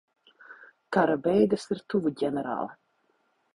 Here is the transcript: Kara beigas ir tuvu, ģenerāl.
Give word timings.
Kara 0.97 1.17
beigas 1.27 1.67
ir 1.77 1.83
tuvu, 1.95 2.15
ģenerāl. 2.25 2.75